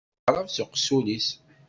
[0.23, 1.27] Kull aεrab s uqessul-is.